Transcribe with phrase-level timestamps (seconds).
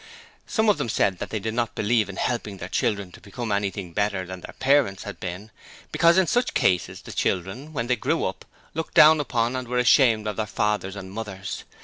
[0.47, 3.51] Some of them said that they did not believe in helping their children to become
[3.51, 5.51] anything better than their parents had been
[5.91, 8.43] because in such cases the children, when they grew up,
[8.73, 11.65] 'looked down' upon and were ashamed of their fathers and mothers!